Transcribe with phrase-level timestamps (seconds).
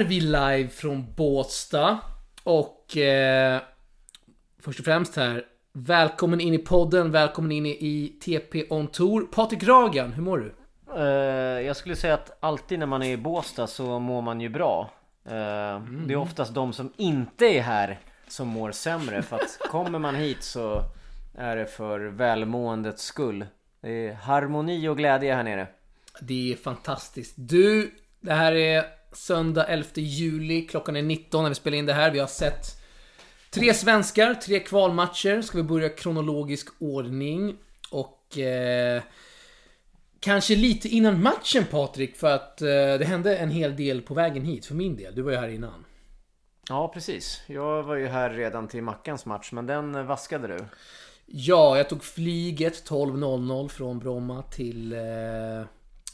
[0.00, 1.98] Är vi live från Båstad.
[2.42, 3.60] Och eh,
[4.58, 9.26] först och främst här, välkommen in i podden, välkommen in i TP On Tour.
[9.32, 10.54] Patrik Ragan, hur mår du?
[10.96, 14.48] Eh, jag skulle säga att alltid när man är i Båstad så mår man ju
[14.48, 14.90] bra.
[15.24, 17.98] Eh, Det är oftast de som inte är här
[18.28, 19.22] som mår sämre.
[19.22, 20.82] För att kommer man hit så
[21.38, 23.46] är det för välmåendets skull.
[23.80, 25.66] Det är harmoni och glädje här nere.
[26.20, 27.34] Det är fantastiskt.
[27.36, 30.66] Du, det här är söndag 11 juli.
[30.66, 32.10] Klockan är 19 när vi spelar in det här.
[32.10, 32.82] Vi har sett
[33.50, 35.42] tre svenskar, tre kvalmatcher.
[35.42, 37.56] Ska vi börja kronologisk ordning.
[37.90, 38.38] Och...
[38.38, 39.02] Eh,
[40.20, 44.44] kanske lite innan matchen Patrik, för att eh, det hände en hel del på vägen
[44.44, 45.14] hit för min del.
[45.14, 45.84] Du var ju här innan.
[46.68, 47.42] Ja precis.
[47.46, 50.58] Jag var ju här redan till Mackans match men den eh, vaskade du.
[51.26, 55.66] Ja, jag tog flyget 12.00 från Bromma till eh,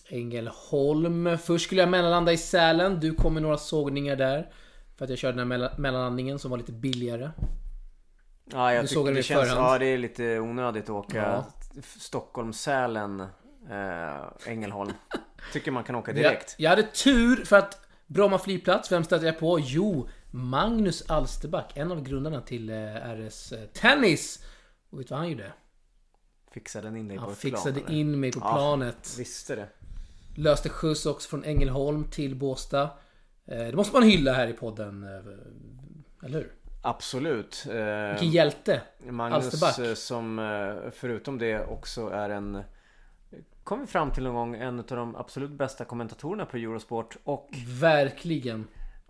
[0.09, 1.39] Ängelholm.
[1.39, 3.01] Först skulle jag mellanlanda i Sälen.
[3.01, 4.53] Du kom med några sågningar där.
[4.97, 7.31] För att jag körde den här mella- mellanlandningen som var lite billigare.
[8.53, 9.67] Ja jag tycker det känns, förhand.
[9.75, 11.47] ja det är lite onödigt att åka Ja.
[12.01, 13.21] Stockholm, Sälen,
[13.71, 14.93] eh, Ängelholm.
[15.53, 16.55] Tycker man kan åka Jag, direkt.
[16.59, 19.59] jag hade tur för att Bromma flygplats, vem stötte jag på?
[19.61, 21.73] Jo, Magnus Alsterback.
[21.77, 24.45] En av grundarna till eh, RS Tennis.
[24.91, 25.53] Och vet du vad han gjorde?
[26.53, 28.01] Fixade den in dig på Han ett fixade plan, eller?
[28.01, 28.53] in mig på Ja.
[28.55, 29.15] planet.
[29.19, 29.69] Visste det.
[30.37, 32.83] Löste skjuts också från Ängelholm till Båstad.
[33.47, 35.03] Eh, Det måste man hylla här i podden.
[35.03, 36.53] eh, Eller hur?
[36.83, 37.67] Absolut.
[37.71, 38.83] Eh, Vilken hjälte.
[39.11, 39.79] Magnus Alsterback.
[39.89, 42.63] eh, som eh, förutom det också är en
[43.65, 47.49] Kom vi fram till någon gång en av de absolut bästa kommentatorerna på Eurosport och,
[47.81, 48.67] Verkligen.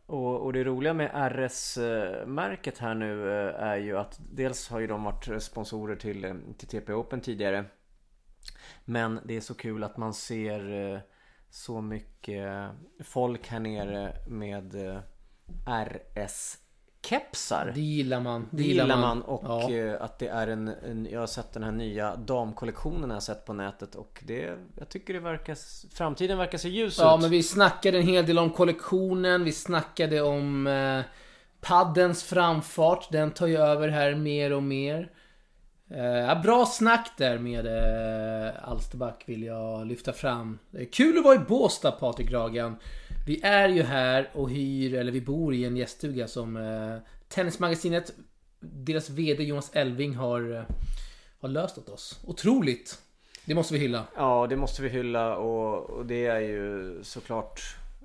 [0.06, 4.86] och, och det roliga med RS-märket här nu eh, är ju att dels har ju
[4.86, 7.64] de varit sponsorer till, eh, till TP Open tidigare
[8.84, 10.98] Men det är så kul att man ser eh,
[11.50, 12.70] så mycket
[13.04, 14.98] folk här nere med eh,
[15.66, 18.48] RS-kepsar Det gillar man.
[18.50, 19.70] Det gillar man och Ja.
[19.72, 23.20] eh, att det är en, en Jag har sett den här nya damkollektionen jag har
[23.20, 25.56] sett på nätet och det Jag tycker det verkar
[25.96, 29.44] Framtiden verkar se ljus Ja, ut men vi snackade en hel del om kollektionen.
[29.44, 31.00] Vi snackade om eh,
[31.60, 33.08] paddens framfart.
[33.12, 35.10] Den tar ju över här mer och mer.
[35.90, 40.58] Eh, ja, bra snack där med eh, Alsterback vill jag lyfta fram.
[40.92, 42.76] Kul att vara i Båstad Patrik Ragan.
[43.26, 46.96] Vi är ju här och hyr, eller vi bor i en gäststuga som eh,
[47.28, 48.12] Tennismagasinet,
[48.60, 50.62] deras VD Jonas Elving har, eh,
[51.40, 52.20] har löst åt oss.
[52.26, 53.02] Otroligt!
[53.44, 54.04] Det måste vi hylla.
[54.16, 57.60] Ja det måste vi hylla och, och det är ju såklart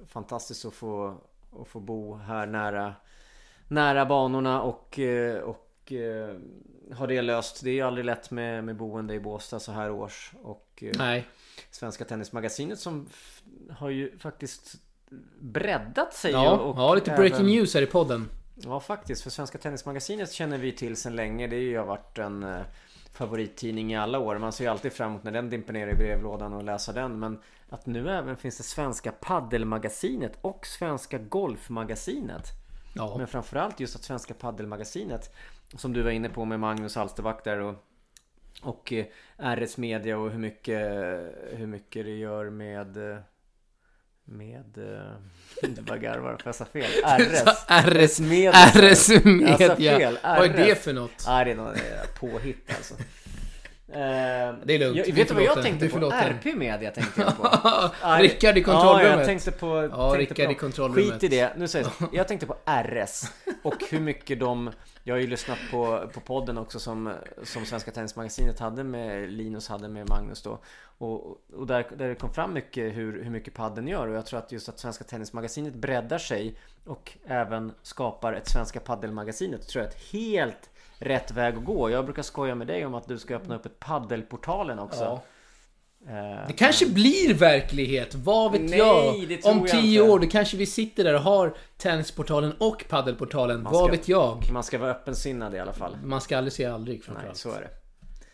[0.08, 1.18] Fantastiskt att få
[1.62, 2.94] Att få bo här nära
[3.68, 6.36] Nära banorna och, eh, och eh,
[6.92, 9.72] eh, Ha det löst Det är ju aldrig lätt med, med boende i Båstad så
[9.72, 11.28] här års och eh, Nej.
[11.72, 13.08] Svenska Tennismagasinet som
[13.70, 14.76] har ju faktiskt
[15.40, 18.30] breddat sig Ja, och ja, lite breaking även- news här i podden.
[18.56, 21.48] Ja faktiskt, för Svenska Tennismagasinet känner vi till sedan länge.
[21.48, 22.62] Det har ju varit en eh,
[23.14, 24.38] favorittidning i alla år.
[24.38, 27.20] Man ser ju alltid fram emot när den dimper ner i brevlådan och läsa den.
[27.20, 32.48] Men att nu även finns det Svenska Paddelmagasinet och Svenska Golfmagasinet.
[32.96, 33.16] Ja.
[33.18, 35.36] Men framförallt just att Svenska Paddelmagasinet
[35.78, 37.76] Som du var inne på med Magnus Alsterback där och
[38.62, 39.06] Och eh,
[39.38, 40.82] RS Media och hur mycket
[41.52, 43.18] Hur mycket det gör med eh,
[44.24, 49.30] Med eh, Du bara garvar för jag sa fel RS RS Media RS Jag sa
[49.30, 49.76] Media.
[49.76, 50.80] fel, Vad är det RS.
[50.84, 51.24] för något?
[51.28, 53.06] Nej det är något eh, påhitt alltså Eh,
[53.94, 56.12] Det är lugnt, jag, Vet du vad jag tänkte på?
[56.12, 57.44] RP Media tänkte jag på
[58.20, 59.18] Rickard i Ja, kontrollrummet.
[59.18, 59.90] jag tänkte på...
[59.92, 61.14] Ja, tänkte på i kontrollrummet.
[61.14, 61.54] Skit i det.
[61.58, 62.10] Nu säger jag.
[62.14, 63.24] Jag tänkte på RS.
[63.64, 64.72] Och hur mycket de...
[65.04, 67.14] Jag har ju lyssnat på, på podden också som,
[67.44, 70.60] som Svenska Tennismagasinet hade med Linus hade med Magnus då.
[70.98, 74.08] Och, och där, där det kom fram mycket hur, hur mycket padden gör.
[74.08, 76.56] Och jag tror att just att Svenska Tennismagasinet breddar sig
[76.86, 80.70] och även skapar ett Svenska Paddelmagasinet tror jag är ett helt
[81.02, 81.90] rätt väg att gå.
[81.90, 85.04] Jag brukar skoja med dig om att du ska öppna upp ett paddelportalen också.
[85.04, 85.24] Ja.
[86.08, 89.16] Eh, Det kanske blir verklighet, vad vet Nej, jag?
[89.44, 93.64] Om tio år, då kanske vi sitter där och har Tennisportalen och Paddelportalen.
[93.64, 94.52] Vad ska- vet jag?
[94.54, 95.98] Man ska vara öppensinnad i alla fall.
[96.04, 97.38] Man ska aldrig säga aldrig Nej, framförallt.
[97.38, 97.70] så är det.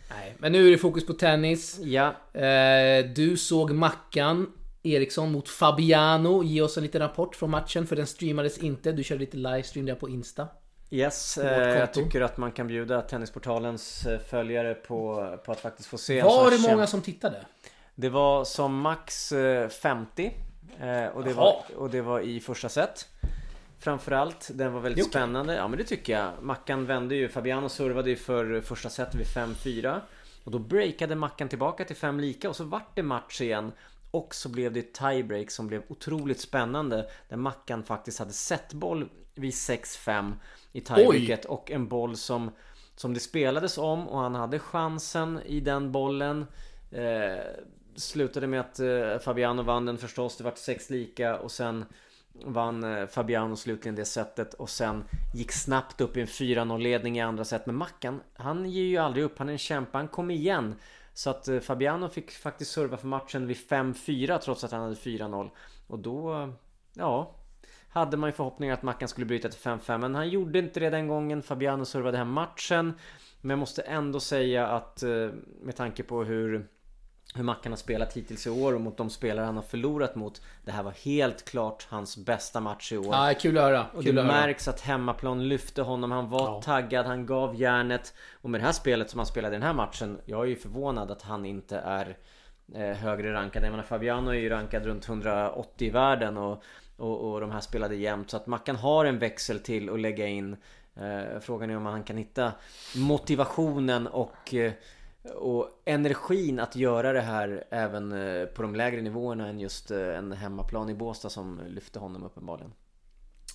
[0.09, 1.79] Nej, men nu är det fokus på tennis.
[1.83, 4.51] Ja, Eh, du såg Mackan
[4.83, 6.43] Eriksson mot Fabiano.
[6.43, 8.91] Ge oss en liten rapport från matchen, för den streamades inte.
[8.91, 10.47] Du körde lite livestream där på Insta.
[10.89, 11.37] Yes.
[11.37, 15.97] Eh, jag tycker att man kan bjuda Tennisportalens eh, följare på, på att faktiskt få
[15.97, 17.45] se Var det många som tittade?
[17.95, 20.25] Det var som max eh, 50.
[20.79, 21.35] eh, Och det, Jaha.
[21.35, 23.07] var, och det var i första set.
[23.79, 25.55] Framförallt, den var väldigt spännande.
[25.55, 26.31] Ja men det tycker jag.
[26.41, 29.99] Mackan vände ju, Fabiano servade ju för första set vid 5-4.
[30.43, 33.71] Och då breakade Mackan tillbaka till 5 lika och så vart det match igen.
[34.11, 37.09] och så blev det tiebreak som blev otroligt spännande.
[37.29, 40.33] Där Mackan faktiskt hade setboll vid 6-5
[40.77, 42.51] i tiebreaket och en boll som
[42.95, 46.45] som det spelades om och han hade chansen i den bollen.
[46.91, 47.45] Eh,
[47.95, 50.37] slutade med att eh, Fabiano vann den förstås.
[50.37, 51.85] Det vart sex lika och sen
[52.45, 55.03] vann eh, Fabiano slutligen det sättet och sen
[55.33, 57.65] gick snabbt upp i en 4-0 ledning i andra set.
[57.65, 59.39] Men Mackan, han ger ju aldrig upp.
[59.39, 59.97] Han är en kämpe.
[59.97, 60.75] Han kom igen.
[61.13, 64.95] Så att eh, Fabiano fick faktiskt serva för matchen vid 5-4 trots att han hade
[64.95, 65.49] 4-0.
[65.87, 66.49] Och då,
[66.93, 67.35] ja,
[67.97, 70.89] hade man ju förhoppningar att Mackan skulle bryta till 5-5 men han gjorde inte det
[70.89, 71.41] den gången.
[71.43, 72.93] Fabiano servade hem matchen.
[73.41, 75.09] Men jag måste ändå säga att eh,
[75.61, 76.67] med tanke på hur
[77.35, 80.41] hur Mackan har spelat hittills i år och mot de spelare han har förlorat mot.
[80.65, 83.05] Det här var helt klart hans bästa match i år.
[83.11, 83.85] Ja, kul att höra.
[83.93, 86.11] Och kul det märks att hemmaplan lyfte honom.
[86.11, 86.61] Han var Ja.
[86.61, 88.13] taggad, han gav järnet.
[88.41, 90.19] Och med det här spelet som han spelade i den här matchen.
[90.25, 92.17] Jag är ju förvånad att han inte är
[92.75, 93.63] eh, högre rankad.
[93.63, 96.37] Jag menar Fabiano är ju rankad runt 180 i världen.
[96.37, 96.63] Och,
[96.97, 98.29] och, och de här spelade jämnt.
[98.29, 100.57] Så att Mackan har en växel till att lägga in.
[100.95, 102.51] Eh, frågan är om han kan hitta
[102.95, 104.71] motivationen och eh,
[105.35, 110.17] och energin att göra det här även eh, på de lägre nivåerna än just eh,
[110.17, 112.71] en hemmaplan i Båstad som lyfte honom uppenbarligen.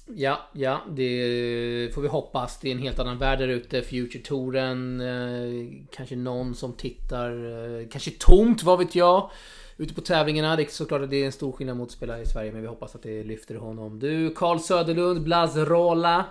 [0.06, 2.60] Ja, ja, det får vi hoppas.
[2.60, 3.82] Det är en helt annan värld där ute.
[3.82, 5.00] Future-touren.
[5.00, 7.30] Eh, kanske någon som tittar.
[7.30, 9.30] Eh, kanske tomt, vad vet jag.
[9.76, 10.56] Ute på tävlingarna.
[10.56, 12.52] Det är såklart att det är en stor skillnad mot att spela i Sverige.
[12.52, 13.98] Men vi hoppas att det lyfter honom.
[13.98, 16.24] Du, Carl Söderlund, Blazrola.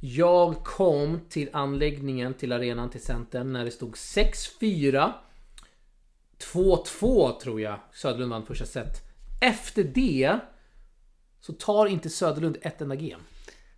[0.00, 5.10] Jag kom till anläggningen, till arenan, till centern när det stod 6-4.
[6.52, 9.02] 2-2 tror jag Söderlund vann första set.
[9.40, 10.38] Efter det
[11.40, 13.22] så tar inte Söderlund ett enda game.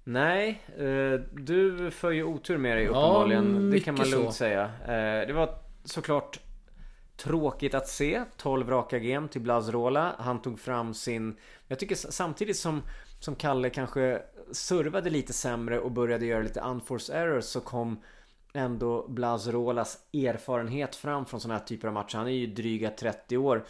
[0.04, 3.70] Nej, eh, du för ju otur med dig Ja, uppenbarligen.
[3.70, 4.32] det kan man lugnt så.
[4.32, 4.62] säga.
[4.64, 6.40] Eh, Det var såklart
[7.16, 8.25] tråkigt att se.
[8.37, 10.14] 12 raka game till Blazrola.
[10.19, 11.37] Han tog fram sin...
[11.69, 12.82] Jag tycker samtidigt som,
[13.20, 14.22] som Kalle kanske
[14.52, 18.00] servade lite sämre och började göra lite unforced errors så kom
[18.55, 22.16] ändå Blazrolas erfarenhet fram från sådana här typer av matcher.
[22.16, 23.64] Han är ju dryga 30 år.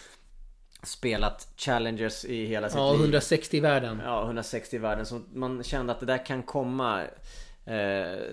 [0.82, 3.00] Spelat challengers i hela sitt Ja, liv.
[3.00, 4.00] 160 i världen.
[4.04, 5.06] Ja, 160 i världen.
[5.06, 7.02] Så man kände att det där kan komma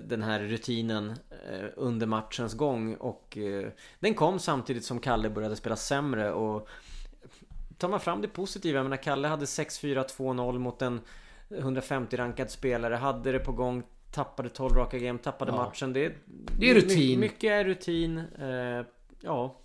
[0.04, 1.10] Den här rutinen
[1.50, 3.68] eh, under matchens gång och eh,
[4.00, 6.68] Den kom samtidigt som Kalle började spela sämre och
[7.78, 11.00] Tar man fram det positiva, jag menar Kalle hade 6-4 2-0 mot en
[11.58, 15.56] 150 rankad spelare, hade det på gång Tappade 12 raka game, tappade Ja.
[15.58, 15.94] matchen.
[15.94, 16.14] Det,
[16.60, 17.10] Det är rutin.
[17.10, 18.18] my- Mycket är rutin.
[18.40, 18.86] Eh,
[19.22, 19.56] ja,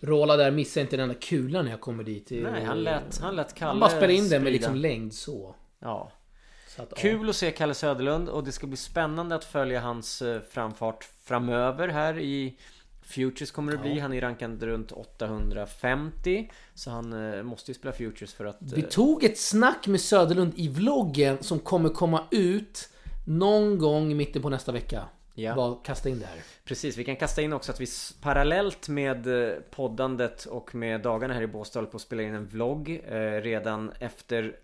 [0.00, 2.30] Rola där missar inte den där kulan när jag kommer dit.
[2.30, 5.54] Nej han lät, han lät Kalle Han bara spelar in den med liksom längd så.
[5.78, 6.12] Ja,
[6.80, 6.96] att, ja.
[6.96, 11.08] Kul att se Kalle Söderlund och det ska bli spännande att följa hans eh, framfart
[11.24, 12.58] framöver här i
[13.08, 13.98] Futures kommer det bli.
[13.98, 18.56] Han är rankad runt 850 Så han eh, måste ju spela Futures för att...
[18.60, 22.88] Vi eh, tog ett snack med Söderlund i vloggen som kommer komma ut
[23.26, 25.04] någon gång i mitten på nästa vecka.
[25.34, 25.54] Ja.
[25.54, 26.38] Bara kasta in det här.
[26.64, 27.86] Precis, vi kan kasta in också att vi
[28.22, 29.26] parallellt med
[29.70, 33.92] poddandet och med dagarna här i Båstad på att spela in en vlogg eh, redan
[34.00, 34.56] efter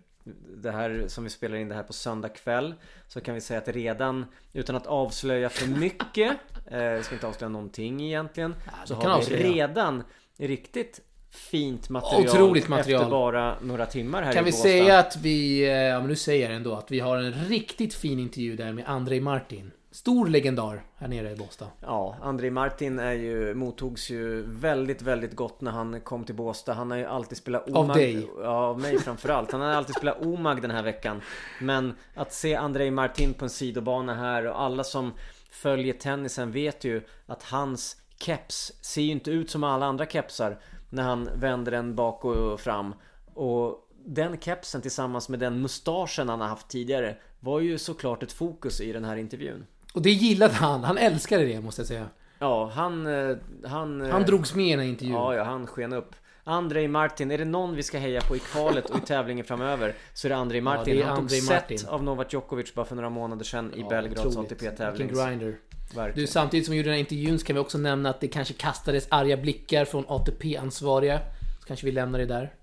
[0.57, 2.75] det här som vi spelar in det här på söndag kväll
[3.07, 7.49] Så kan vi säga att redan utan att avslöja för mycket eh, ska inte avslöja
[7.49, 9.53] någonting egentligen du Så har vi avslöja.
[9.53, 10.03] redan
[10.37, 13.01] riktigt fint material Otroligt material.
[13.01, 16.07] Efter bara några timmar här Kan i vi Båstad säga att vi, eh, ja men
[16.07, 19.71] nu säger jag ändå, att vi har en riktigt fin intervju där med Andrei Martin.
[19.95, 21.67] Stor legendar här nere i Båstad.
[21.81, 26.73] Ja, Andrei Martin är ju, mottogs ju väldigt, väldigt gott när han kom till Båstad.
[26.73, 27.89] Han har ju alltid spelat Omag.
[27.89, 28.27] Av dig?
[28.41, 29.51] Ja, av mig framförallt.
[29.51, 31.21] Han har alltid spelat Omag den här veckan.
[31.61, 35.13] Men att se Andrei Martin på en sidobana här och alla som
[35.49, 40.59] följer tennisen vet ju att hans keps ser ju inte ut som alla andra kepsar
[40.89, 42.95] när han vänder den bak och fram.
[43.33, 48.31] Och den kepsen tillsammans med den mustaschen han har haft tidigare var ju såklart ett
[48.31, 49.65] fokus i den här intervjun.
[49.95, 50.83] Och det gillade han.
[50.83, 52.07] Han älskade det måste jag säga.
[52.39, 53.07] Ja, han...
[53.07, 55.15] eh, Han, eh, Han drogs med i den här intervjun.
[55.15, 56.15] Ja, ja, han sken upp.
[56.43, 59.93] Andrei Martin, är det någon vi ska heja på i kvalet och i tävlingen framöver
[60.13, 60.95] så är det Andrei Martin.
[60.95, 61.87] det är han tog Andrei set Martin.
[61.87, 64.37] av Novak Djokovic bara för några månader sedan i Ja, Belgrads.
[64.37, 65.07] ATP-tävling.
[65.07, 65.45] Grinder.
[65.91, 66.27] Du, Verkligen.
[66.27, 68.53] samtidigt som vi gjorde den här intervjun så kan vi också nämna att det kanske
[68.53, 71.19] kastades arga blickar från ATP-ansvariga.
[71.61, 72.53] Så kanske vi lämnar det där.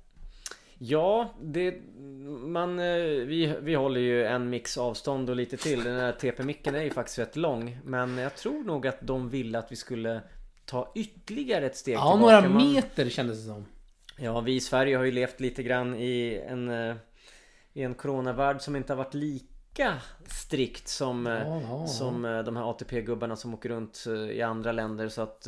[0.85, 1.75] Ja, det...
[2.47, 2.85] Man, eh,
[3.27, 5.85] vi, vi håller ju en mix avstånd och lite till.
[5.85, 7.79] Den här TP-micken är ju faktiskt rätt lång.
[7.85, 10.21] Men jag tror nog att de ville att vi skulle
[10.65, 12.41] ta ytterligare ett steg Ja, tillbaka.
[12.41, 13.67] några Man- meter kändes det som.
[14.19, 16.97] Ja, vi i Sverige har ju levt lite grann i en, eh,
[17.73, 19.95] i en coronavärld som inte har varit lika
[20.27, 25.09] strikt som, eh, Ja, ja, som de här ATP-gubbarna som åker runt i andra länder.
[25.09, 25.47] Så att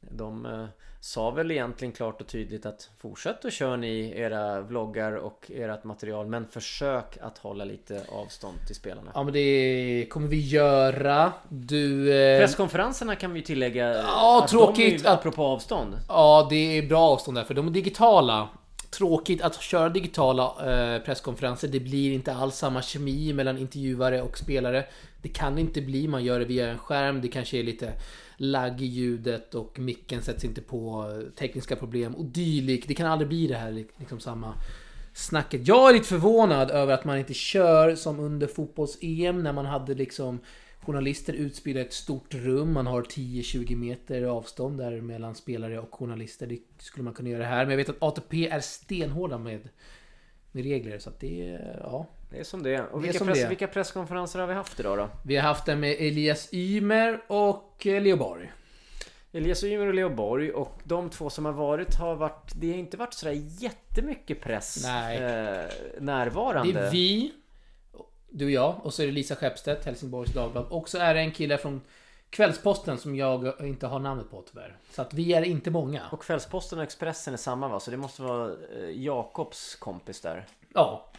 [0.00, 0.66] De
[1.00, 5.84] sa väl egentligen klart och tydligt att fortsätt att köra ni era vloggar och ert
[5.84, 9.10] material men försök att hålla lite avstånd till spelarna.
[9.14, 11.32] Ja men det kommer vi göra.
[11.48, 12.14] Du...
[12.14, 12.40] Eh...
[12.40, 13.96] Presskonferenserna kan vi tillägga.
[13.96, 15.94] Ja, att tråkigt är, att- apropå avstånd.
[16.08, 18.48] Ja, det är bra avstånd där för de är digitala.
[18.90, 21.68] Tråkigt att köra digitala eh, presskonferenser.
[21.68, 24.84] Det blir inte alls samma kemi mellan intervjuare och spelare.
[25.22, 26.08] Det kan inte bli.
[26.08, 27.20] Man gör det via en skärm.
[27.20, 27.92] Det kanske är lite
[28.40, 31.10] lagg i ljudet och micken sätts inte på.
[31.10, 32.88] Eh, tekniska problem och dylikt.
[32.88, 34.54] Det kan aldrig bli det här liksom samma
[35.12, 35.68] snacket.
[35.68, 39.94] Jag är lite förvånad över att man inte kör som under fotbolls-EM när man hade
[39.94, 40.38] liksom
[40.80, 42.72] journalister utspridda i ett stort rum.
[42.72, 46.46] Man har 10-20 meter avstånd där mellan spelare och journalister.
[46.46, 47.64] Det skulle man kunna göra här.
[47.64, 49.68] Men jag vet att ATP är stenhårda med,
[50.52, 50.98] med regler.
[50.98, 52.06] Så att det ja.
[52.30, 52.80] Det är som det.
[52.80, 55.08] Och Det är vilka, press, det vilka presskonferenser har vi haft idag då?
[55.22, 58.52] Vi har haft den med Elias Ymer och eh, Leo Borg.
[59.32, 62.78] Elias Ymer och Leo Borg och de två som har varit har varit Det har
[62.78, 65.16] inte varit sådär jättemycket press Nej.
[65.16, 65.64] Eh,
[66.00, 66.72] närvarande.
[66.72, 67.32] Det är vi,
[68.28, 70.66] du och jag, och så är det Lisa Skeppstedt, Helsingborgs Dagblad.
[70.70, 71.80] Och så är det en kille från
[72.30, 74.76] Kvällsposten som jag inte har namnet på tyvärr.
[74.90, 76.02] Så att vi är inte många.
[76.12, 77.80] Och Kvällsposten och Expressen är samma va?
[77.80, 80.46] Så det måste vara eh, Jakobs kompis där.
[80.74, 81.10] Ja.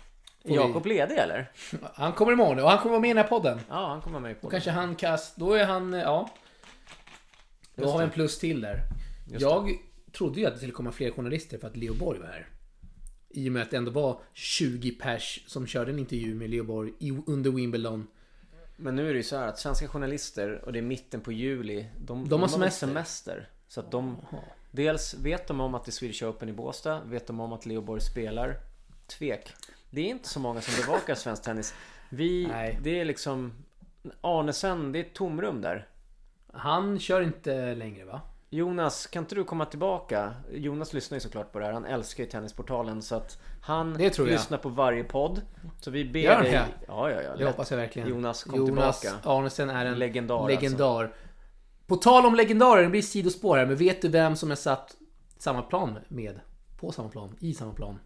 [0.43, 1.51] Är Jakob ledig eller?
[1.93, 3.60] Han kommer imorgon och han kommer vara med i den här podden.
[3.69, 4.51] Ja, han kommer med på Då det.
[4.55, 5.36] kanske han kast...
[5.38, 5.93] Då är han...
[5.93, 6.29] eh, Ja.
[7.75, 8.13] Då Just har vi en det.
[8.15, 8.81] plus till där.
[9.29, 9.69] Just jag
[10.12, 12.48] trodde ju att det skulle komma fler journalister för att Leo Borg var här.
[13.29, 16.63] I och med att det ändå var 20 pers som körde en intervju med Leo
[16.63, 18.07] Borg i, under Wimbledon.
[18.75, 21.31] Men nu är det ju så här att svenska journalister och det är mitten på
[21.31, 21.86] juli.
[21.98, 22.88] De, har semester.
[22.88, 23.50] semester.
[23.67, 24.17] Så att de
[24.71, 27.01] Dels vet de om att det är Swedish Open i Båstad.
[27.05, 28.55] Vet de om att Leo Borg spelar.
[29.07, 29.53] Tvek.
[29.91, 31.74] Det är inte så många som bevakar svensk tennis.
[32.10, 32.79] Vi, Nej.
[32.81, 33.53] det är liksom
[34.21, 35.88] Arnesen, det är ett tomrum där.
[36.53, 38.21] Han kör inte längre va?
[38.50, 40.33] Jonas, kan inte du komma tillbaka?
[40.51, 41.74] Jonas lyssnar ju såklart på det här.
[41.74, 45.41] Han älskar ju Tennisportalen så att han lyssnar på varje podd.
[45.79, 46.51] Så vi ber Gör han dig...
[46.51, 46.65] det?
[46.88, 47.36] Ja, ja, ja.
[47.36, 48.10] Det hoppas jag verkligen.
[48.10, 49.29] Jonas, kom Jonas tillbaka.
[49.29, 50.48] Arnesen är en Legendar, alltså.
[50.48, 51.13] legendar.
[51.88, 53.65] På tal om legendarer, det blir sidospår här.
[53.65, 54.95] Men vet du vem som är satt
[55.38, 56.39] samma plan med?
[56.79, 58.00] På samma plan, i samma plan.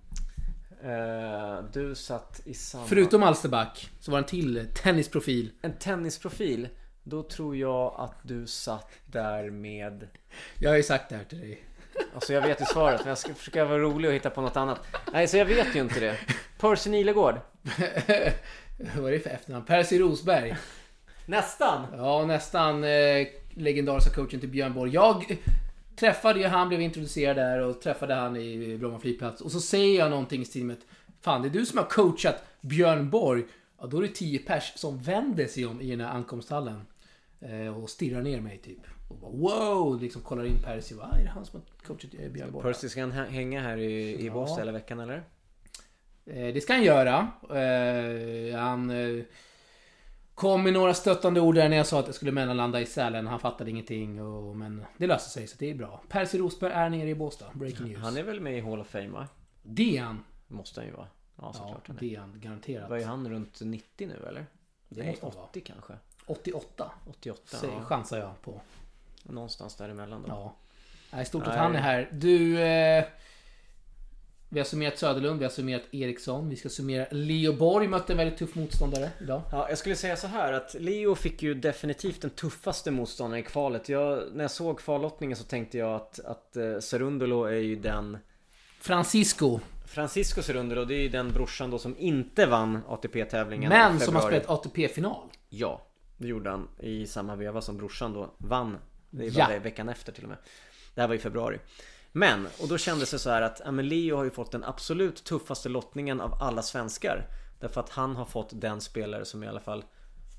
[0.86, 2.86] Eh, du satt i samma...
[2.86, 5.52] Förutom Alsterback så var det en till tennisprofil.
[5.62, 6.68] En tennisprofil.
[7.04, 10.08] Då tror jag att du satt där med...
[10.60, 11.64] Jag har ju sagt det här till dig.
[12.16, 14.58] Alltså jag vet ju svaret men jag ska försöka vara rolig och hitta på något
[14.58, 14.80] annat.
[15.14, 16.18] Nej, så jag vet ju inte det.
[16.60, 17.36] Percy Nilegård.
[18.98, 19.66] Vad är det för efternamn?
[19.66, 20.56] Percy Rosberg.
[21.26, 21.86] Nästan!
[21.98, 24.94] Ja, nästan eh, legendariska coachen till Björn Borg.
[24.94, 25.38] Jag
[25.96, 29.42] träffade ju han, blev introducerad där och träffade han i Bromma flygplats.
[29.42, 30.86] Och så säger jag någonting i stil med att,
[31.22, 33.44] Fan, det är du som har coachat Björn Borg.
[33.80, 36.82] Ja, då är det 10 pers som vänder sig om i den här ankomsthallen.
[37.42, 38.80] Eh, och stirrar ner mig typ.
[39.10, 40.02] Och bara, wow!
[40.02, 40.96] Liksom kollar in Percy.
[40.96, 42.64] Va, är det han som har coachat eh, Björn Borg?
[42.64, 45.24] Percy, ska han hä- hänga här i, i Båstad hela veckan eller?
[46.26, 47.28] Eh, det ska han göra.
[48.60, 48.90] Han
[50.36, 53.28] kom med några stöttande ord där när jag sa att jag skulle mellanlanda i Sälen.
[53.28, 54.22] Han fattade ingenting.
[54.22, 56.02] Och, men det löser sig så det är bra.
[56.10, 57.46] Percy Rosberg är nere i Båstad.
[57.54, 58.00] Breaking news.
[58.00, 59.28] Han är väl med i Hall of Fame va?
[59.64, 60.24] Det är han.
[60.48, 61.08] Måste han ju vara.
[61.36, 61.94] Ja, Ja, såklart är.
[62.00, 62.40] det är han.
[62.40, 62.90] Garanterat.
[62.90, 64.46] Vad är han runt 90 nu eller?
[64.90, 65.46] Det Nej, måste han vara.
[65.46, 65.94] 80 kanske.
[66.26, 66.92] 88.
[67.10, 67.42] 88.
[67.46, 67.84] Säg, Ja.
[67.86, 68.62] chansar jag på.
[69.24, 70.28] Någonstans däremellan då.
[70.30, 70.54] Ja.
[71.12, 72.10] Nej, stort att han är här.
[72.12, 72.62] Du...
[72.62, 73.04] Eh,
[74.56, 76.50] vi har summerat Söderlund, vi har summerat Eriksson.
[76.50, 77.88] Vi ska summera Leo Borg.
[77.88, 79.42] Mötte en väldigt tuff motståndare idag.
[79.52, 83.48] Ja, jag skulle säga så här att Leo fick ju definitivt den tuffaste motståndaren i
[83.48, 83.90] kvalet.
[83.90, 88.18] Jag, när jag såg kvallottningen så tänkte jag att, att eh, Cerundolo är ju den
[88.80, 89.60] Francisco.
[89.88, 94.28] Francisco Cerundolo, det är ju den brorsan då som inte vann ATP-tävlingen Men som har
[94.28, 95.30] spelat ATP-final.
[95.50, 95.86] Ja,
[96.18, 98.78] det gjorde han i samma veva som brorsan då vann.
[99.10, 99.60] Det var Ja.
[99.60, 100.38] veckan efter till och med.
[100.96, 101.60] Det här var i februari.
[102.18, 104.64] Men, och då kändes det så här att ja, men Leo har ju fått den
[104.64, 107.28] absolut tuffaste lottningen av alla svenskar.
[107.60, 109.84] Därför att han har fått den spelare som i alla fall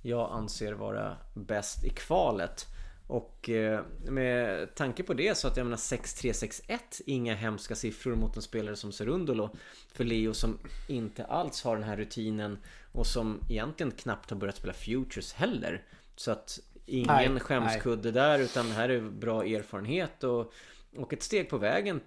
[0.02, 2.66] jag anser vara bäst i kvalet.
[3.06, 8.36] Och eh, med tanke på det så att jag menar 6-3-6-1 Inga hemska siffror mot
[8.36, 9.50] en spelare som Cerundolo
[9.92, 12.58] För Leo som inte alls har den här rutinen
[12.92, 15.82] Och som egentligen knappt har börjat spela Futures heller
[16.16, 20.52] Så att ingen Nej, skämskudde där utan här är bra erfarenhet och,
[20.98, 22.00] och ett steg på vägen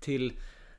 [0.00, 0.32] till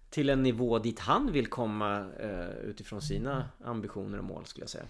[0.10, 4.70] till en nivå dit han vill komma eh, utifrån sina ambitioner och mål skulle jag
[4.70, 4.84] säga.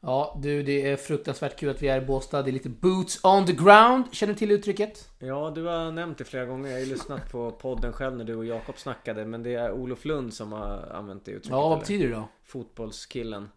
[0.00, 2.42] Ja, du, det är fruktansvärt kul att vi är i Båstad.
[2.42, 4.04] Det är lite boots on the ground.
[4.12, 5.08] Känner du till uttrycket?
[5.18, 6.68] Ja, du har nämnt det flera gånger.
[6.68, 9.24] Jag har ju lyssnat på podden själv när du och Jakob snackade.
[9.24, 11.50] Men det är Olof Lund som har använt det uttrycket.
[11.50, 12.28] Ja, vad betyder det då?
[12.44, 13.48] Fotbollskillen.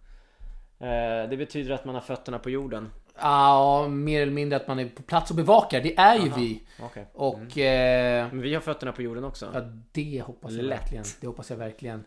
[0.80, 2.90] Eh, det betyder att man har fötterna på jorden.
[3.22, 5.82] Ja, mer eller mindre att man är på plats och bevakar.
[5.82, 6.62] Det är ju vi.
[6.82, 7.06] Okej.
[7.14, 7.58] Och...
[7.58, 9.50] Eh, Men vi har fötterna på jorden också.
[9.54, 9.62] ja,
[9.92, 10.80] det hoppas jag Lätt.
[10.82, 11.04] verkligen.
[11.22, 12.04] Det hoppas jag verkligen.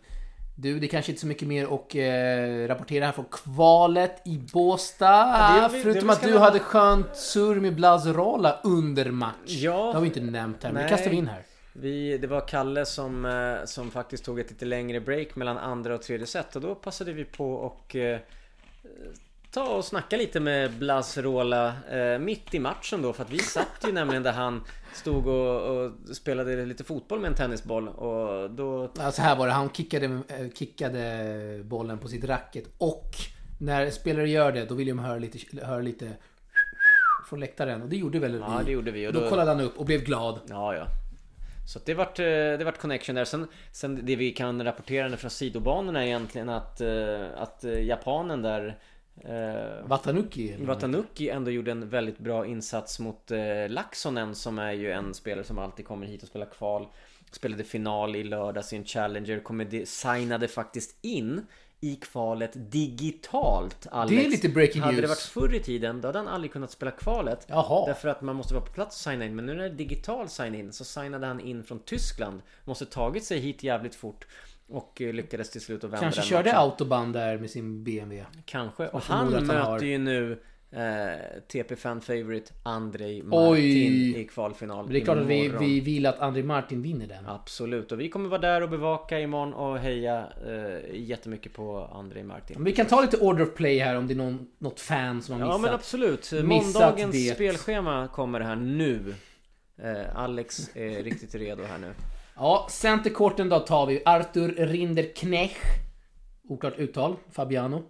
[0.56, 4.38] Du, det är kanske inte så mycket mer att eh, rapportera här från kvalet i
[4.52, 5.26] Båstad.
[5.71, 9.35] det vi- förutom det att du nämna- hade skönt surr med Blazrola under match.
[9.47, 9.87] Ja.
[9.87, 10.90] Det har vi inte nämnt här, men det Nej.
[10.97, 11.42] kastar vi in här.
[11.73, 15.94] Vi, det var Kalle som, eh, som faktiskt tog ett lite längre break mellan andra
[15.94, 18.18] och tredje set och då passade vi på och eh,
[19.54, 23.84] ta och snacka lite med Blasrola eh, mitt i matchen då för att vi satt
[23.87, 28.90] ju nämligen där han stod och, och spelade lite fotboll med en tennisboll och då
[28.99, 29.52] Ja, så här var det.
[29.52, 33.11] Han kickade, eh, kickade bollen på sitt racket och
[33.61, 36.11] när spelare gör det, då vill de höra lite, höra lite
[37.28, 37.82] från läktaren.
[37.82, 38.64] Och det gjorde väl Ja vi.
[38.64, 40.40] det gjorde vi och Då då, kollade han upp och blev glad.
[40.49, 40.87] Ja, ja.
[41.66, 43.25] Så det vart, eh, det vart connection där.
[43.25, 48.78] Sen, sen det vi kan rapportera från sidobanorna är egentligen att, eh, att japanen där
[49.21, 50.52] eh, Watanuki.
[50.52, 50.66] eller?
[50.66, 55.44] Watanuki ändå gjorde en väldigt bra insats mot eh, Laxonen som är ju en spelare
[55.44, 56.87] som alltid kommer hit och spelar kval.
[57.30, 61.47] Spelade final i lördags i en Challenger, de, signade faktiskt in
[61.80, 64.16] i kvalet digitalt Alex.
[64.16, 65.11] Det är lite breaking Hade det news.
[65.11, 67.47] varit förr i tiden då hade han aldrig kunnat spela kvalet.
[67.49, 67.87] Jaha.
[67.87, 69.37] Därför att man måste vara på plats och signa in.
[69.37, 72.42] Men nu när det är digital sign-in så signade han in från Tyskland.
[72.64, 74.26] Måste tagit sig hit jävligt fort.
[74.68, 76.59] Och eh, lyckades till slut att vända Kanske den körde matchen.
[76.61, 78.25] autobahn där med sin BMW.
[78.44, 78.88] Kanske.
[78.88, 80.40] Och han möter har- ju nu
[80.71, 84.85] eh, TP Fan Favorite Andrei Martin i kvalfinal.
[84.85, 85.64] Men det är klart att vi, imorgon.
[85.68, 87.26] vi vill att André Martin vinner den.
[87.26, 87.92] Absolut.
[87.92, 92.56] Och vi kommer vara där och bevaka imorgon och heja eh, jättemycket på Andrei Martin.
[92.56, 95.23] Men vi kan ta lite order of play här om det är någon, något fan
[95.23, 95.61] som har Ja missat.
[95.62, 96.33] men absolut.
[96.33, 97.35] Missat Måndagens det.
[97.35, 99.14] spelschema kommer här nu.
[99.83, 101.92] Eh, Alex är riktigt redo här nu.
[102.37, 105.57] Ja, centerkorten då tar vi Arthur Rinderknech.
[106.49, 107.17] Oklart uttal.
[107.31, 107.83] Fabiano.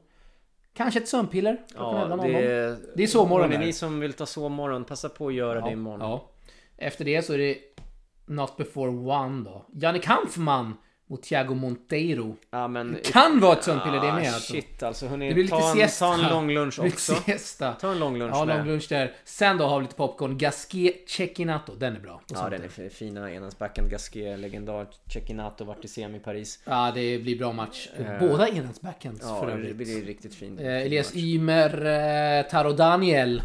[0.75, 1.63] Kanske ett sömnpiller.
[1.75, 2.23] Ja, 11.00.
[2.27, 5.61] det, Det är sovmorgon det är ni som vill ta sovmorgon, passa på att göra
[5.61, 6.01] det imorgon.
[6.01, 6.31] Ja.
[6.77, 7.59] Efter det så är det
[8.27, 9.67] Not before one då.
[9.73, 12.37] Jannik Hanfman mot Thiago Monteiro.
[12.51, 12.99] Ja, men...
[13.05, 14.53] Kan vara ett sömnpiller det Ah, med alltså.
[14.53, 16.07] Shit alltså, Det hörni, blir lite ta, en, siesta.
[16.07, 17.15] ta en lång lunch Det också.
[17.15, 17.73] Siesta.
[17.73, 18.57] Ta en lång lunch Ja, med.
[18.59, 19.13] lång lunch där.
[19.25, 20.39] Sen då har vi lite popcorn.
[20.39, 21.75] Gasquet Cecchinato.
[21.75, 22.21] Den är bra.
[22.31, 23.31] Ja, sånt den är fin- fina.
[23.33, 24.87] Enhandsbacken, Gasquet, legendar.
[25.13, 26.59] Cecchinato vart i semi Paris.
[26.65, 27.89] Ja, det blir bra match.
[28.21, 29.77] Båda enhandsbackhands Ja, för det övrigt.
[29.77, 30.59] blir riktigt fin.
[30.59, 31.87] Eh, Elias Ymer,
[32.39, 33.43] eh, Taro Daniel.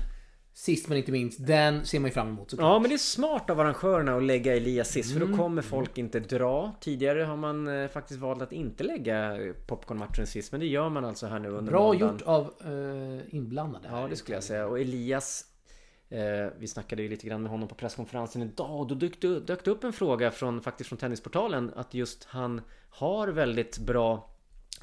[0.60, 1.48] Sist men inte minst.
[1.48, 2.68] Den ser man ju fram emot såklart.
[2.70, 5.28] Ja men det är smart av arrangörerna att lägga Elias sist Mm.
[5.28, 6.76] för då kommer folk inte dra.
[6.80, 11.06] Tidigare har man eh, faktiskt valt att inte lägga popcornmatchen sist men det gör man
[11.06, 12.14] alltså här nu under Bra måndagen.
[12.14, 13.88] gjort av eh, inblandade.
[13.92, 15.46] Ja det skulle jag säga och Elias
[16.10, 16.20] eh,
[16.58, 19.72] Vi snackade ju lite grann med honom på presskonferensen idag och då dök dök det
[19.72, 24.30] upp en fråga från faktiskt från Tennisportalen att just han har väldigt bra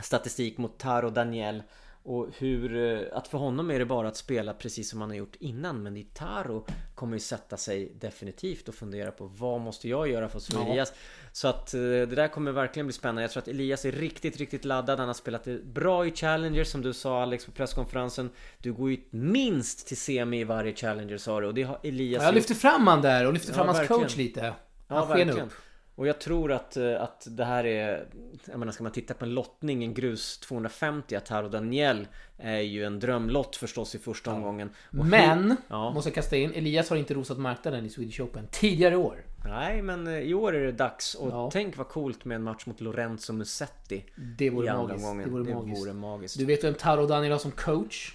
[0.02, 1.62] statistik mot Taro Daniel
[2.06, 5.16] och hur, eh, att för honom är det bara att spela precis som han har
[5.16, 9.88] gjort innan Men i Taro kommer ju sätta sig definitivt och fundera på vad måste
[9.88, 10.66] jag göra för att slå Ja.
[10.70, 10.92] Elias
[11.32, 14.36] Så att eh, det där kommer verkligen bli spännande Jag tror att Elias är riktigt,
[14.36, 18.72] riktigt laddad Han har spelat bra i Challenger som du sa Alex på presskonferensen Du
[18.72, 22.28] går ju minst till semi i varje Challenger sa du och det har Elias Jag
[22.28, 22.34] gjort.
[22.34, 24.02] lyfter fram han där och lyfter Ja, fram hans verkligen.
[24.02, 24.40] coach lite.
[24.40, 24.54] Ja,
[24.96, 25.46] Han sken verkligen.
[25.46, 25.52] upp.
[25.98, 28.06] Och jag tror att, eh, att det här är
[28.46, 32.06] Jag menar ska man titta på en lottning, en grus 250 att Taro Daniel
[32.38, 35.90] är ju en drömlott förstås i första omgången Och hur- Men, Ja.
[35.92, 39.24] måste jag kasta in, Elias har inte rosat marknaden i Swedish Open tidigare år.
[39.44, 41.50] Nej men eh, i år är det dags och Ja.
[41.52, 44.04] tänk vad coolt med en match mot Lorenzo Musetti
[44.38, 45.06] Det vore magiskt.
[45.24, 45.80] Det vore magiskt.
[45.82, 46.38] vore magiskt.
[46.38, 48.14] Du vet vem Taro Daniel har som coach?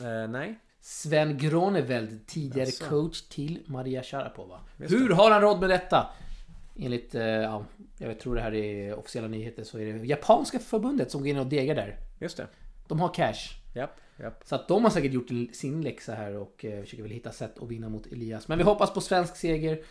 [0.00, 0.58] Eh, nej?
[0.80, 2.84] Sven Groneveld, tidigare Jaså.
[2.84, 4.60] coach till Maria Sharapova.
[4.78, 6.06] Hur har han råd med detta?
[6.78, 7.64] Enligt, eh, ja,
[7.98, 11.38] jag tror det här är officiella nyheter så är det japanska förbundet som går in
[11.38, 11.96] och degar där.
[12.18, 12.46] Just det.
[12.88, 13.60] De har cash.
[13.74, 14.42] Japp, japp.
[14.44, 17.58] Så att de har säkert gjort sin läxa här och eh, försöker väl hitta sätt
[17.58, 18.48] att vinna mot Elias.
[18.48, 19.82] Men vi hoppas på svensk seger.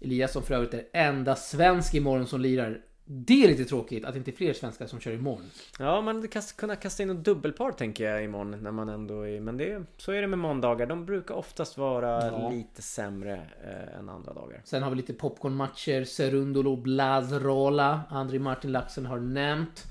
[0.00, 2.80] Elias som för övrigt är enda svensk imorgon som lirar.
[3.10, 5.50] Det är lite tråkigt att det inte är fler svenskar som kör imorgon.
[5.78, 9.22] Ja, man hade kast, kunnat kasta in ett dubbelpar tänker jag imorgon när man ändå
[9.28, 9.40] är...
[9.40, 10.86] Men det, så är det med måndagar.
[10.86, 12.50] De brukar oftast vara Ja.
[12.50, 14.60] lite sämre eh, än andra dagar.
[14.64, 16.04] Sen har vi lite popcornmatcher.
[16.04, 18.00] Serundolo Blazrola.
[18.10, 19.84] André Martin Laxen har nämnt.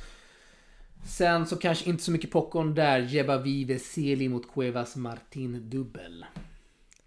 [1.05, 2.99] Sen så kanske inte så mycket popcorn där.
[2.99, 3.43] Jeba
[3.79, 6.25] Seli mot Cuevas Martin dubbel.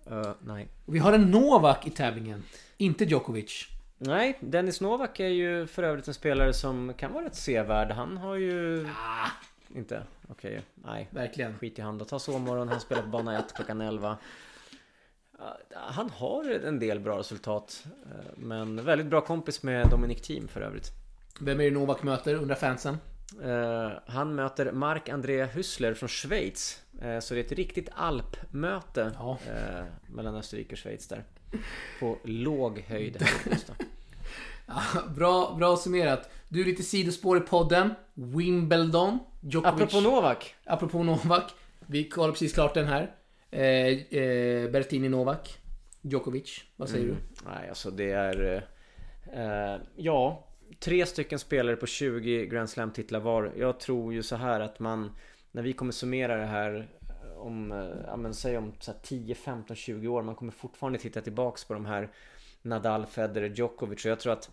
[0.06, 0.68] Eh, nej.
[0.86, 2.42] Och vi har en Novak i tävlingen.
[2.76, 3.68] Inte Djokovic.
[4.02, 7.90] Nej, Dennis Novak är ju för övrigt en spelare som kan vara rätt sevärd.
[7.90, 8.86] Han har ju...
[8.88, 9.28] Ah,
[9.74, 10.02] Inte?
[10.28, 11.08] Okej, nej.
[11.10, 11.58] verkligen.
[11.58, 12.04] Skit i han då.
[12.04, 14.16] Ta sovmorgon, han spelar på bana 1 klockan 11.
[15.38, 17.84] Ja, Han har en del bra resultat.
[18.10, 20.88] eh, Men väldigt bra kompis med Dominic Thiem för övrigt.
[21.40, 22.96] Vem är det Novak möter, undrar fansen?
[23.42, 26.82] Eh, han möter Mark-André Hüssler från Schweiz.
[27.02, 29.38] Eh, så det är ett riktigt alpmöte Ja.
[30.06, 31.24] mellan Österrike och Schweiz där.
[32.00, 33.58] På låg höjd här.
[34.66, 34.82] Ja,
[35.16, 36.30] bra, bra summerat.
[36.48, 37.94] Du, lite sidospår i podden.
[38.14, 39.18] Wimbledon.
[39.40, 39.74] Djokovic.
[39.74, 40.54] Apropå Novak.
[40.64, 41.52] Apropå Novak.
[41.86, 43.14] Vi kollar precis klart den här.
[43.50, 45.58] Eh, eh, Bertini Novak.
[46.02, 46.64] Djokovic.
[46.76, 47.16] Vad säger Mm.
[47.46, 48.66] Nej, alltså det är...
[49.32, 53.52] Eh, ja, tre stycken spelare på 20 Grand Slam-titlar var.
[53.56, 55.10] Jag tror ju så här att man...
[55.52, 56.88] När vi kommer summera det här
[57.40, 60.22] om, eh, ja men säg om så här 10, 15, 20 år.
[60.22, 62.10] Man kommer fortfarande titta tillbaks på de här
[62.62, 64.04] Nadal, Federer, Djokovic.
[64.04, 64.50] Och jag tror att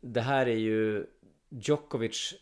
[0.00, 1.06] det här är ju...
[1.48, 2.34] Djokovic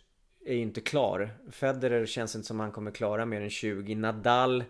[0.46, 1.38] är ju inte klar.
[1.50, 3.94] Federer känns inte som han kommer klara mer än 20.
[3.94, 4.64] Nadal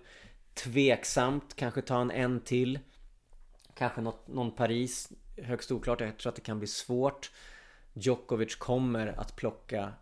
[0.54, 2.78] tveksamt, kanske ta en en till.
[3.74, 6.00] Kanske något, någon Paris, högst oklart.
[6.00, 7.30] Jag tror att det kan bli svårt.
[7.92, 9.92] Djokovic kommer att plocka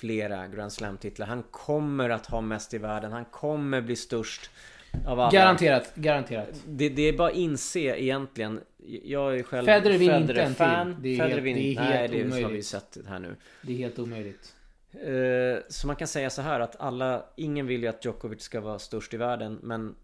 [0.00, 1.26] flera Grand Slam-titlar.
[1.26, 3.12] Han kommer att ha mest i världen.
[3.12, 4.50] Han kommer bli störst
[5.06, 5.30] av alla.
[5.30, 6.48] Garanterat, garanterat.
[6.66, 8.60] Det, det är bara att inse egentligen.
[9.04, 10.96] Jag är själv Federer vinner inte en fan.
[11.02, 12.66] Det är Federer helt- det är helt Nej, det har vi omöjligt.
[12.66, 13.36] sett här nu.
[13.62, 14.54] Det är helt omöjligt.
[14.92, 18.60] Eh, Så man kan säga så här att alla, ingen vill ju att Djokovic ska
[18.60, 19.94] vara störst i världen men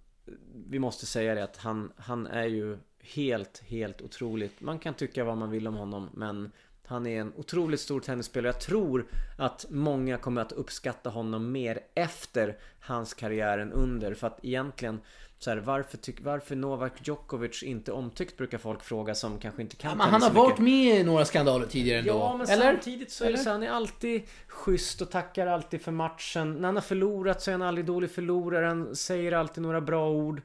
[0.68, 4.60] vi måste säga det att han, han är ju helt, helt otroligt.
[4.60, 6.52] Man kan tycka vad man vill om honom men
[6.86, 8.52] han är en otroligt stor tennisspelare.
[8.52, 9.06] Jag tror
[9.38, 14.14] att många kommer att uppskatta honom mer efter hans karriär än under.
[14.14, 15.00] För att egentligen
[15.38, 19.76] så här, varför, tyck, varför Novak Djokovic inte omtyckt brukar folk fråga som kanske inte
[19.76, 22.12] kan Ja, men han har varit med i några skandaler tidigare ändå.
[22.12, 22.72] Ja men Eller?
[22.72, 26.54] samtidigt så är det så han är alltid schysst och tackar alltid för matchen.
[26.54, 28.66] När han har förlorat så är han aldrig dålig förlorare.
[28.66, 30.42] Han säger alltid några bra ord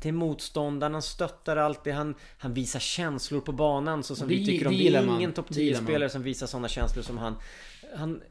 [0.00, 0.92] till motståndaren.
[0.92, 1.92] Han stöttar alltid.
[1.92, 4.72] Han, han visar känslor på banan så som Det- vi tycker om.
[4.76, 5.86] det är ingen topp Det gillar 10 man.
[5.88, 7.34] spelare som visar sådana känslor som han.
[7.96, 8.22] Han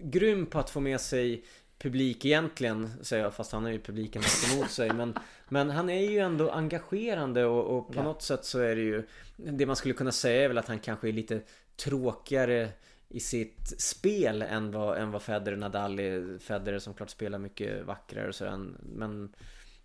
[0.00, 1.44] grym på att få med sig
[1.78, 4.92] publik egentligen, säger jag, fast han har ju publiken mest emot sig.
[4.92, 5.14] Men,
[5.48, 8.02] men han är ju ändå engagerande och, och på Ja.
[8.02, 10.78] något sätt så är det ju Det man skulle kunna säga är väl att han
[10.78, 11.40] kanske är lite
[11.76, 12.68] tråkigare
[13.08, 16.38] i sitt spel än vad, än vad Federer Nadal är.
[16.38, 18.58] Federer som klart spelar mycket vackrare och sådär.
[18.82, 19.34] Men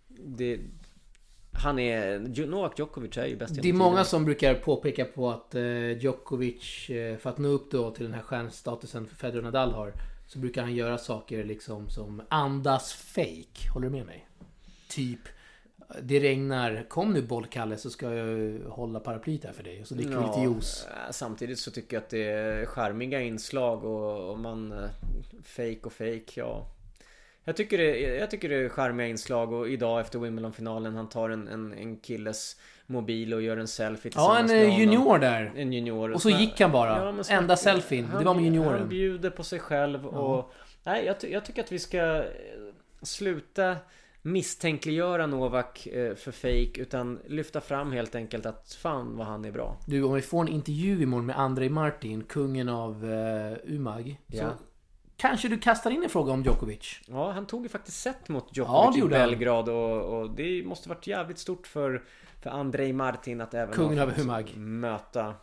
[0.08, 0.60] det,
[1.52, 5.54] han är, Novak Djokovic är ju bäst Det är många som brukar påpeka på att
[5.54, 9.72] eh, Djokovic, eh, för att nå upp då till den här stjärnstatusen Federer och Nadal
[9.72, 9.92] har,
[10.26, 13.70] så brukar han göra saker liksom som andas fake.
[13.74, 14.28] Håller du med mig?
[14.88, 15.20] Typ,
[16.02, 19.94] det regnar, kom nu bollkalle så ska jag hålla paraplyet här för dig och så
[19.94, 20.86] dricker vi lite juice.
[20.86, 24.74] eh, Samtidigt så tycker jag att det är charmiga inslag och, och man
[25.44, 26.66] Fake och fake, ja
[27.44, 31.30] jag tycker, det, jag tycker det är charmiga inslag och idag efter Wimbledon-finalen han tar
[31.30, 35.52] en, en, en killes mobil och gör en selfie Ja, en tillsammans eh, junior där.
[35.56, 36.10] En junior.
[36.12, 37.14] Och så gick han bara.
[37.16, 38.08] Ja, så- Enda selfien.
[38.18, 38.78] Det var med junioren.
[38.80, 40.52] Han bjuder på sig själv och...
[40.84, 42.22] Nej, jag, jag tycker att vi ska eh,
[43.02, 43.76] sluta
[44.22, 49.50] misstänkliggöra Novak eh, för fake utan lyfta fram helt enkelt att fan vad han är
[49.52, 49.76] bra.
[49.86, 54.16] Du, om vi får en intervju imorgon med Andrei Martin, kungen av eh, Umag.
[54.28, 54.50] Så Ja.
[55.20, 57.00] Kanske du kastar in en fråga om Djokovic.
[57.06, 59.08] Ja, han tog ju faktiskt set mot Ja, Djokovic det i.
[59.08, 62.04] Belgrad och, och det måste varit jävligt stort för,
[62.42, 64.56] för Andrei Martin att även Kungen fått Humag.
[64.56, 65.34] möta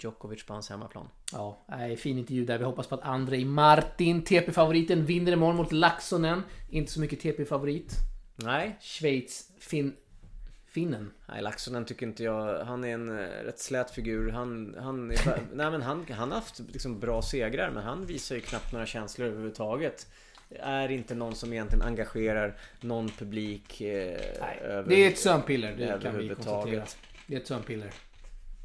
[0.00, 1.08] Djokovic på hans hemmaplan.
[1.32, 2.58] Ja, nej, fin intervju där.
[2.58, 6.42] Vi hoppas på att Andrei Martin, TP-favoriten, vinner imorgon mot Laxonen.
[6.70, 7.94] Inte så mycket TP-favorit.
[8.36, 9.96] Nej, Schweiz, fin...
[10.70, 11.10] Finnen.
[11.26, 12.64] Nej, Laxonen tycker inte jag.
[12.64, 14.30] Han är en eh, rätt slät figur.
[14.30, 15.16] Han, han, är,
[15.52, 18.86] nej, men han, han har haft liksom bra segrar men han visar ju knappt några
[18.86, 20.06] känslor överhuvudtaget.
[20.60, 25.76] Är inte någon som egentligen engagerar någon publik eh, Nej, över, det är ett sömnpiller,
[25.76, 26.84] det kan vi konstatera.
[27.26, 27.90] Det är ett sömnpiller.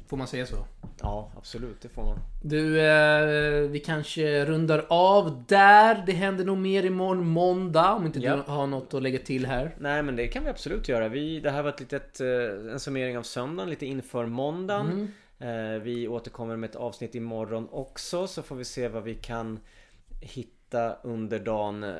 [0.06, 0.56] Får man säga så?
[1.00, 1.80] Ja, absolut.
[1.80, 2.18] Det får man.
[2.42, 6.02] Du, eh, vi kanske rundar av där.
[6.06, 7.92] Det händer nog mer imorgon måndag.
[7.94, 8.36] Om inte Ja.
[8.36, 9.74] du har något att lägga till här.
[9.78, 11.08] Nej men det kan vi absolut göra.
[11.08, 14.86] Vi, det här var ett litet, eh, en summering av söndagen, lite inför måndagen.
[15.40, 15.74] Mm.
[15.76, 19.60] Eh, Vi återkommer med ett avsnitt imorgon också så får vi se vad vi kan
[20.20, 21.82] hitta under dagen.
[21.84, 21.90] Eh,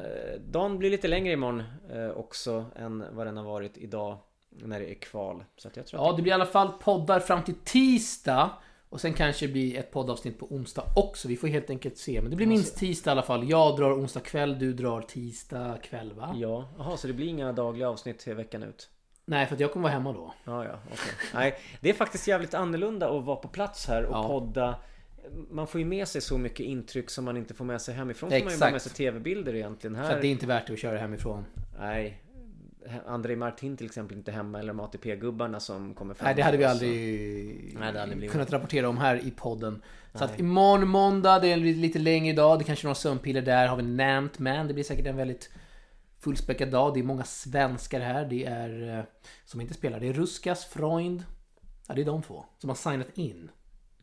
[0.50, 1.62] Dagen blir lite längre imorgon
[1.92, 4.18] eh, också än vad den har varit idag
[4.62, 5.44] när det är kval.
[5.56, 8.50] Så jag tror Ja, det blir i alla fall poddar fram till tisdag.
[8.88, 11.28] Och sen kanske det blir ett poddavsnitt på onsdag också.
[11.28, 12.20] Vi får helt enkelt se.
[12.20, 13.50] Men det blir minst tisdag i alla fall.
[13.50, 16.34] Jag drar onsdag kväll, du drar tisdag kväll va?
[16.36, 18.88] Ja, jaha så det blir inga dagliga avsnitt veckan ut?
[19.26, 20.34] Nej, för att jag kommer vara hemma då.
[20.44, 21.14] Ja, ja, okej.
[21.34, 24.28] Nej, det är faktiskt jävligt annorlunda att vara på plats här och Ja.
[24.28, 24.74] podda.
[25.50, 28.30] Man får ju med sig så mycket intryck som man inte får med sig hemifrån.
[28.30, 28.60] Får man ju Exakt.
[28.60, 29.96] bara med sig tv-bilder egentligen.
[29.96, 30.14] Så Här...
[30.14, 31.44] att det är inte värt det att köra hemifrån.
[31.78, 32.20] Nej.
[33.06, 36.24] André Martin till exempel inte hemma eller de ATP-gubbarna som kommer fram.
[36.26, 39.82] Nej, det hade vi aldrig Nej, blivit- kunnat rapportera om här i podden.
[40.14, 40.40] Så att Nej.
[40.40, 42.58] imorgon måndag, det är lite längre dag.
[42.58, 44.38] Det kanske är några sömnpiller där, har vi nämnt.
[44.38, 45.50] Men det blir säkert en väldigt
[46.20, 46.94] fullspäckad dag.
[46.94, 48.24] Det är många svenskar här.
[48.24, 49.04] Det är, eh,
[49.44, 51.24] som inte spelar, det är Ruskas, Freund.
[51.88, 53.50] Ja, det är de två som har signat in.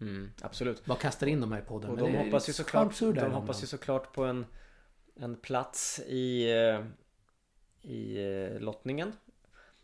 [0.01, 0.85] Mm, absolut.
[0.85, 1.89] Bara kastar in dem här i podden.
[1.89, 4.45] Och de hoppas ju såklart, de hoppas ju såklart på en,
[5.19, 6.79] en plats i, eh,
[7.91, 9.11] i eh, lottningen.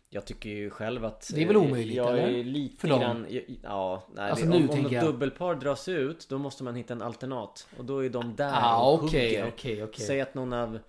[0.10, 2.28] Jag tycker ju själv att Det är väl eh, omöjligt, jag eller?
[2.40, 3.00] är lite För dem?
[3.00, 3.26] grann,
[3.63, 6.76] ja, nej, Alltså, det, nu om, om ett jag- dubbelpar dras ut då måste man
[6.76, 9.48] hitta en alternat och då är de där Ah, och okej, hugger.
[9.48, 10.06] okej, okej.
[10.06, 10.80] Säg att någon av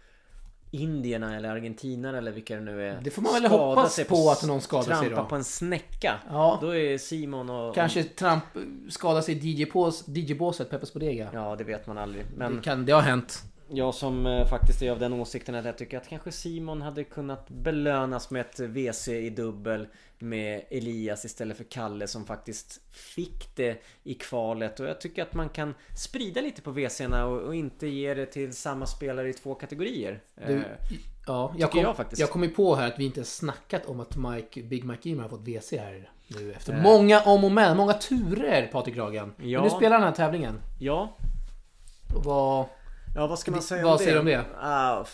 [0.71, 4.31] Indierna eller Argentinare eller vilka det nu är Det får man väl hoppas sig på
[4.31, 5.29] att någon skadar sig Trampa då.
[5.29, 6.59] på en snäcka Ja.
[6.63, 8.43] Då är Simon och Kanske Trump
[8.89, 11.29] skadar sig i DJ-bås- DJ-båset, Peppers Bodega.
[11.33, 13.43] Ja det vet man aldrig men Det, kan, det har hänt.
[13.71, 17.05] Jag som eh, faktiskt är av den åsikten att jag tycker att kanske Simon hade
[17.05, 19.87] kunnat belönas med ett WC i dubbel
[20.19, 25.35] med Elias istället för Kalle som faktiskt fick det i kvalet och jag tycker att
[25.35, 29.33] man kan sprida lite på WC'na och, och inte ge det till samma spelare i
[29.33, 30.21] två kategorier.
[30.47, 30.63] Du, Eh,
[31.27, 32.21] ja, jag, kom, jag faktiskt.
[32.21, 35.09] jag kom ju på här att vi inte har snackat om att Mike, Big Mike
[35.11, 36.83] Eamer har fått WC här nu efter Eh.
[36.83, 39.35] många om och men, många turer Patrik Ragan.
[39.37, 39.61] Ja.
[39.61, 40.61] Men nu spelar den här tävlingen.
[40.81, 41.17] Ja,
[42.17, 42.67] Och vad...
[43.19, 44.05] Ja vad ska man säga vad om det?
[44.05, 44.45] säger du om det?
[44.61, 45.07] Ah,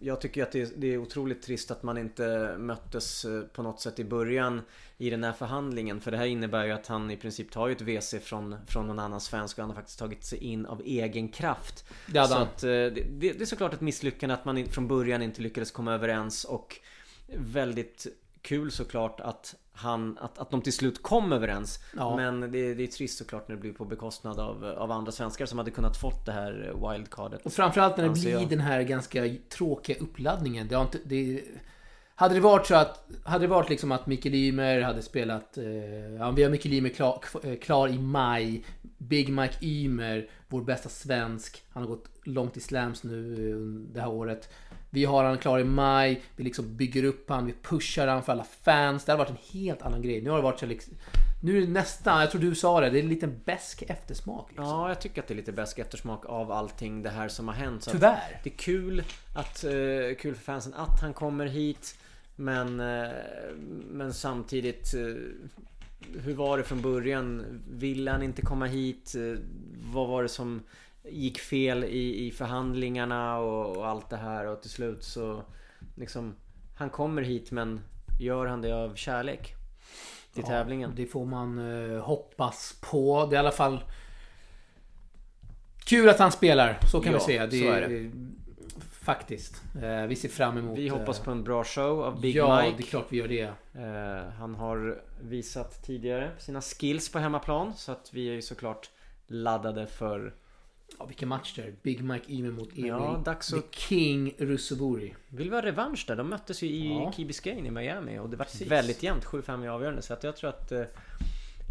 [0.00, 3.62] jag tycker att det är, det är otroligt trist att man inte möttes eh, på
[3.62, 4.62] något sätt i början
[4.98, 6.00] i den här förhandlingen.
[6.00, 8.86] För det här innebär ju att han i princip tar ju ett WC från, från
[8.86, 11.84] någon annan svensk och han har faktiskt tagit sig in av egen kraft.
[12.06, 15.22] Det hade Så att eh, det, det, är såklart ett misslyckande att man från början
[15.22, 16.80] inte lyckades komma överens och
[17.36, 18.06] väldigt
[18.42, 21.78] kul såklart att han, att, att de till slut kom överens.
[21.96, 22.16] Ja.
[22.16, 25.46] Men det, det är trist såklart när det blir på bekostnad av, av andra svenskar
[25.46, 27.46] som hade kunnat fått det här wildcardet.
[27.46, 28.48] Och framförallt när det blir jag.
[28.48, 30.68] den här ganska tråkiga uppladdningen.
[30.68, 30.98] Det har inte...
[31.04, 31.44] Det,
[32.14, 33.08] hade det varit så att...
[33.24, 35.58] Hade det varit liksom att Mikael Ymer hade spelat...
[35.58, 35.64] Eh,
[36.18, 37.20] ja, vi har Mikael Ymer klar,
[37.60, 38.64] klar i maj.
[38.98, 41.62] Big Mike Ymer, vår bästa svensk.
[41.70, 44.48] Han har gått långt i slams nu det här året.
[44.90, 46.22] Vi har han klar i maj.
[46.36, 49.04] Vi liksom bygger upp han, vi pushar han för alla fans.
[49.04, 50.22] Det hade varit en helt annan grej.
[50.22, 50.94] Nu har det varit så liksom...
[51.42, 54.48] Nu är det nästan, jag tror du sa det, det är en liten besk eftersmak.
[54.48, 54.66] Liksom.
[54.66, 57.54] Ja, jag tycker att det är lite besk eftersmak av allting det här som har
[57.54, 57.82] hänt.
[57.82, 58.40] Så Tyvärr.
[58.44, 59.02] Det är kul,
[59.34, 59.70] att, eh,
[60.18, 61.98] kul för fansen att han kommer hit.
[62.36, 63.08] Men, eh,
[63.90, 65.00] men samtidigt eh,
[66.24, 67.44] Hur var det från början?
[67.68, 69.14] Ville han inte komma hit?
[69.16, 69.40] Eh,
[69.92, 70.62] Vad var det som
[71.04, 75.42] gick fel i, i förhandlingarna och, och allt det här och till slut så
[75.94, 76.34] liksom
[76.76, 77.80] Han kommer hit men
[78.20, 79.54] gör han det av kärlek?
[80.34, 80.92] Till tävlingen?
[80.96, 83.26] Det får man eh, hoppas på.
[83.30, 83.80] Det är i alla fall
[85.84, 86.78] kul att han spelar.
[86.92, 87.46] Så kan Ja, vi säga.
[87.46, 88.10] Det, det.
[89.08, 89.62] Faktiskt.
[89.82, 90.78] Eh, vi ser fram emot...
[90.78, 92.76] Vi hoppas eh, på en bra show av Big ja, Mike.
[92.76, 93.50] det är klart vi gör det.
[93.74, 98.90] Eh, han har visat tidigare sina skills på hemmaplan så att vi är ju såklart
[99.26, 100.34] laddade för
[100.98, 101.74] Ja, vilken match det är.
[101.82, 102.86] Big Mike Ymer mot Emil.
[102.86, 105.14] Ja, dags The att- King Russovori.
[105.28, 106.16] Vill vi ha revansch där?
[106.16, 107.12] De möttes ju i Ja.
[107.12, 108.68] Key Biscayne i Miami och det var Precis.
[108.68, 110.82] väldigt jämnt 7-5 i avgörande så att jag tror att eh,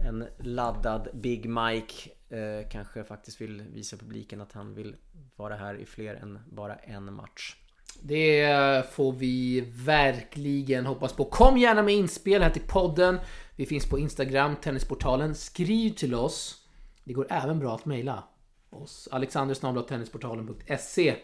[0.08, 4.96] en laddad Big Mike eh, kanske faktiskt vill visa publiken att han vill
[5.36, 7.56] vara här i fler än bara en match.
[8.02, 11.26] Det får vi verkligen hoppas på.
[11.26, 13.20] Kom gärna med inspel här till podden.
[13.56, 15.36] Vi finns på Instagram, Tennisportalen.
[15.36, 16.68] Skriv till oss.
[17.04, 18.24] Det går även bra att mejla
[18.70, 19.08] oss.
[19.12, 21.16] alexandersnabelatennisportalen.se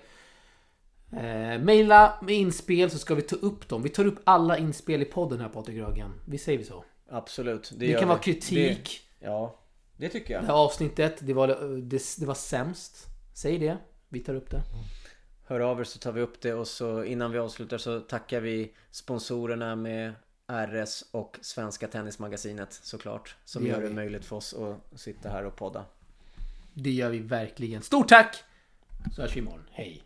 [1.12, 3.84] eh, Mejla med inspel så ska vi ta upp dem.
[3.84, 6.12] Vi tar upp alla inspel i podden här Patrik Rögen.
[6.26, 6.84] Vi säger vi så.
[7.10, 7.72] Absolut.
[7.76, 8.10] Det, gör kan vi.
[8.10, 9.02] vara kritik.
[9.20, 9.63] Det, ja,
[10.04, 10.44] det tycker jag.
[10.44, 11.48] Det här avsnittet, det var,
[11.82, 13.08] det, det var sämst.
[13.34, 13.78] Säg det.
[14.10, 14.62] Vi tar upp det.
[15.46, 18.42] Hör av er så tar vi upp det och så innan vi avslutar så tackar
[18.42, 20.14] vi sponsorerna med
[20.48, 23.36] RS och Svenska Tennismagasinet såklart.
[23.46, 25.86] Som Det gör gör det möjligt för oss att sitta här och podda.
[26.74, 27.82] Det gör vi verkligen.
[27.82, 28.44] Stort tack!
[29.16, 29.66] Så hörs vi imorgon.
[29.72, 30.04] Hej!